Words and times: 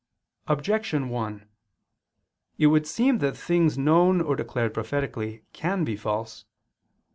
Objection 0.47 1.09
1: 1.09 1.47
It 2.57 2.65
would 2.65 2.87
seem 2.87 3.19
that 3.19 3.37
things 3.37 3.77
known 3.77 4.19
or 4.19 4.35
declared 4.35 4.73
prophetically 4.73 5.43
can 5.53 5.83
be 5.83 5.95
false. 5.95 6.43